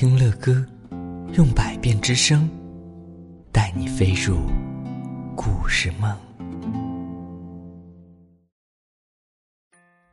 [0.00, 0.64] 听乐歌，
[1.32, 2.48] 用百变之声，
[3.52, 4.36] 带你飞入
[5.36, 6.16] 故事梦。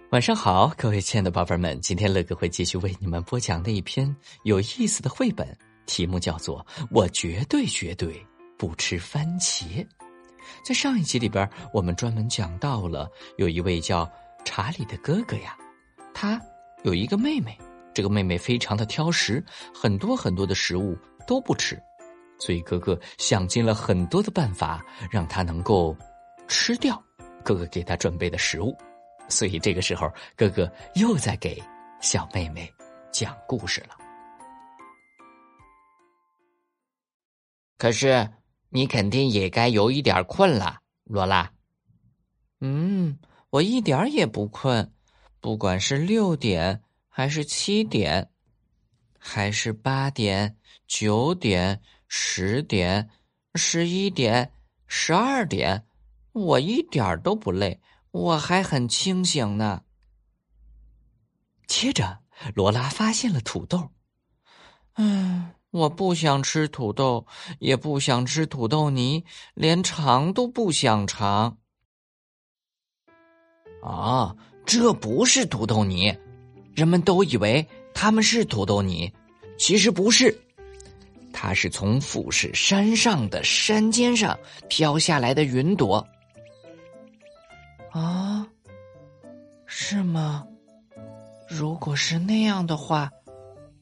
[0.09, 4.11] 晚上好，各位亲爱的宝贝们，今天乐哥会继续为你们播讲那一篇
[4.43, 5.55] 有意思的绘本，
[5.85, 8.19] 题目叫做《我绝对绝对
[8.57, 9.65] 不吃番茄》。
[10.63, 13.07] 在上一集里边，我们专门讲到了
[13.37, 14.11] 有一位叫
[14.43, 15.55] 查理的哥哥呀，
[16.11, 16.41] 他
[16.81, 17.55] 有一个妹妹。
[17.95, 19.41] 这个妹妹非常的挑食，
[19.73, 21.81] 很多很多的食物都不吃，
[22.37, 25.95] 所以哥哥想尽了很多的办法，让她能够
[26.45, 27.01] 吃掉
[27.41, 28.75] 哥哥给她准备的食物。
[29.29, 31.63] 所以这个时候，哥哥又在给
[32.01, 32.69] 小妹妹
[33.13, 33.95] 讲故事了。
[37.77, 38.29] 可是
[38.69, 41.49] 你肯定也该有一点困了，罗拉。
[42.59, 43.17] 嗯，
[43.51, 44.91] 我一点也不困，
[45.39, 46.81] 不管是六点。
[47.17, 48.29] 还是七点，
[49.17, 53.09] 还是八点、九点、十点、
[53.53, 54.51] 十一点、
[54.85, 55.85] 十二点，
[56.33, 57.79] 我一点都不累，
[58.11, 59.83] 我还很清醒呢。
[61.67, 62.19] 接着，
[62.53, 63.91] 罗拉发现了土豆。
[64.95, 67.25] 嗯，我不想吃土豆，
[67.59, 71.59] 也不想吃土豆泥，连尝都不想尝。
[73.81, 74.35] 啊，
[74.65, 76.13] 这不是土豆泥。
[76.75, 79.11] 人们都以为他们是土豆泥，
[79.57, 80.37] 其实不是，
[81.31, 84.37] 它是从富士山上的山尖上
[84.67, 86.05] 飘下来的云朵。
[87.91, 88.45] 啊，
[89.65, 90.45] 是吗？
[91.47, 93.09] 如果是那样的话，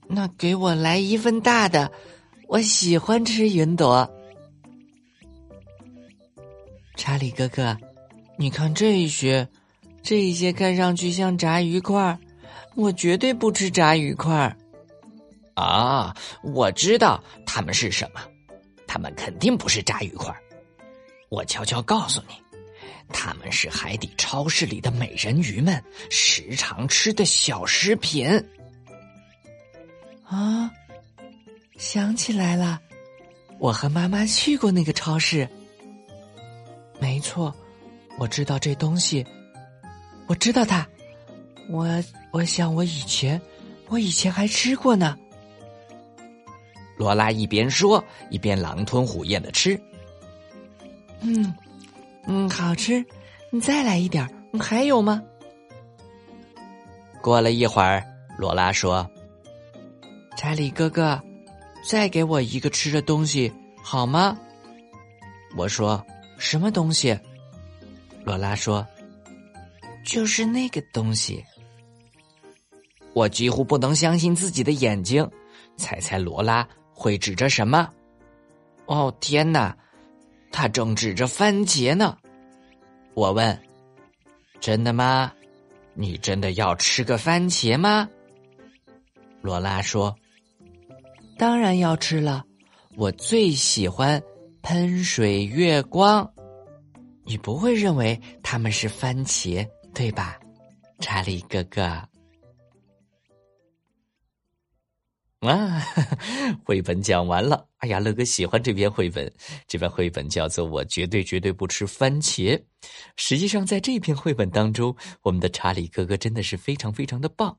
[0.07, 1.91] 那给我来一份大的，
[2.47, 4.07] 我喜欢吃云朵。
[6.95, 7.75] 查理哥哥，
[8.37, 9.47] 你看这些，
[10.03, 12.19] 这些看上去像炸鱼块。
[12.75, 14.55] 我绝对不吃炸鱼块儿。
[15.55, 18.21] 啊，我知道他们是什么，
[18.87, 20.41] 他们肯定不是炸鱼块儿。
[21.29, 22.35] 我悄悄告诉你，
[23.09, 28.27] 他们是海底超市里的美人鱼们时常吃的小食品。
[30.25, 30.71] 啊，
[31.77, 32.81] 想起来了，
[33.59, 35.47] 我和妈妈去过那个超市。
[36.99, 37.53] 没错，
[38.17, 39.23] 我知道这东西，
[40.27, 40.87] 我知道它。
[41.69, 41.87] 我
[42.33, 43.39] 我想我以前，
[43.89, 45.15] 我以前还吃过呢。
[46.97, 49.79] 罗拉一边说一边狼吞虎咽的吃。
[51.21, 51.53] 嗯，
[52.25, 53.05] 嗯，好吃，
[53.51, 54.27] 你再来一点
[54.59, 55.21] 还有吗？
[57.21, 58.03] 过了一会儿，
[58.39, 59.07] 罗拉说
[60.35, 61.21] ：“查理哥哥，
[61.87, 64.35] 再给我一个吃的东西好吗？”
[65.55, 66.03] 我说
[66.39, 67.15] ：“什么东西？”
[68.25, 68.85] 罗拉说
[70.03, 71.45] ：“就是那个东西。”
[73.13, 75.29] 我几乎不能相信自己的眼睛，
[75.77, 77.89] 猜猜罗拉会指着什么？
[78.85, 79.75] 哦天哪，
[80.51, 82.17] 他正指着番茄呢！
[83.13, 83.57] 我问
[84.59, 85.31] ：“真的吗？
[85.93, 88.09] 你真的要吃个番茄吗？”
[89.41, 90.15] 罗拉说
[91.37, 92.43] ：“当然要吃了，
[92.95, 94.21] 我最喜欢
[94.61, 96.29] 喷水月光。
[97.23, 100.39] 你不会认为他们是番茄，对吧，
[100.99, 102.01] 查理哥哥？”
[105.47, 105.81] 啊，
[106.63, 107.67] 绘本讲完了。
[107.77, 109.31] 哎呀，乐哥喜欢这篇绘本。
[109.67, 112.57] 这篇绘本叫做《我绝对绝对不吃番茄》。
[113.17, 117.57] 实际上，在这篇绘本当中，我们的查理哥哥真的是非常非常的棒。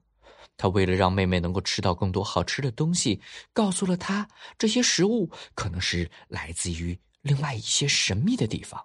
[0.57, 3.21] 他为了让妹妹能够吃到更多好吃的东西，
[3.53, 8.81] 告诉了她这些食物可能是来自于另外一些神秘的地方。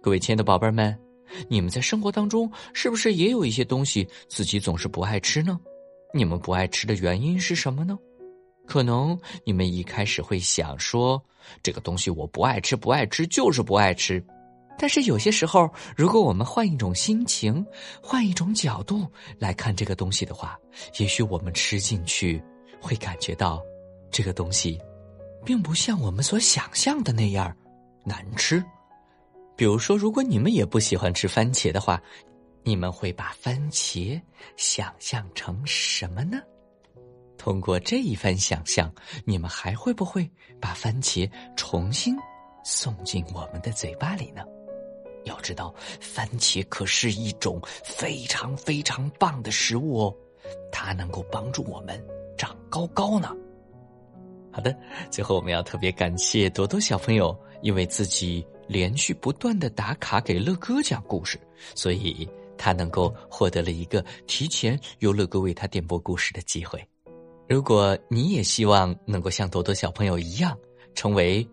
[0.00, 0.96] 各位亲爱的宝贝们，
[1.48, 5.58] 你们在生活当中是不是也有一些东西自己总是不爱吃呢？
[6.14, 7.98] 你们不爱吃的原因是什么呢？
[8.66, 11.22] 可能你们一开始会想说，
[11.62, 14.24] 这个东西我不爱吃，不爱吃就是不爱吃。
[14.78, 17.64] 但是有些时候，如果我们换一种心情，
[18.02, 19.06] 换一种角度
[19.38, 20.58] 来看这个东西的话，
[20.98, 22.42] 也许我们吃进去
[22.80, 23.62] 会感觉到，
[24.10, 24.78] 这个东西，
[25.44, 27.54] 并不像我们所想象的那样
[28.04, 28.62] 难吃。
[29.56, 32.00] 比如说，如果你们也不喜欢吃番茄的话。
[32.64, 34.20] 你们会把番茄
[34.56, 36.40] 想象成什么呢？
[37.36, 38.92] 通过这一番想象，
[39.24, 40.30] 你们还会不会
[40.60, 42.16] 把番茄重新
[42.64, 44.44] 送进我们的嘴巴里呢？
[45.24, 50.16] 要知道，番茄可是一种非常非常棒的食物哦，
[50.70, 52.00] 它能够帮助我们
[52.38, 53.34] 长高高呢。
[54.52, 54.76] 好的，
[55.10, 61.40] 最后我们要特别感谢朵朵小朋友，因为自己连续不断的打卡给乐哥讲故事，
[61.74, 62.28] 所以。
[62.56, 66.82] 他能够获得了一个提前由乐哥为他点播故事的机会。
[67.48, 70.56] 如果你也希望能够像朵朵小朋友一样，
[70.94, 71.46] 成为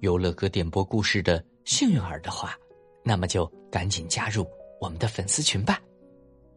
[0.00, 2.54] 游乐哥点播故事的幸运儿的话，
[3.02, 4.46] 那么就赶紧加入
[4.80, 5.80] 我们的粉丝群吧。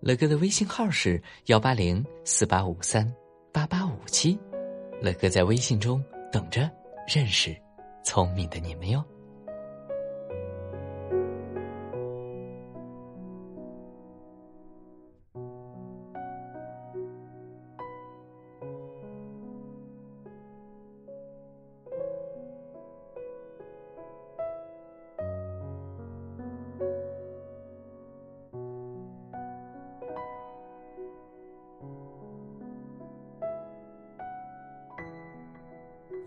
[0.01, 3.09] 乐哥的微信号是幺八零四八五三
[3.53, 4.37] 八八五七，
[5.01, 6.69] 乐哥在微信中等着
[7.07, 7.55] 认识
[8.03, 9.03] 聪明的你们哟。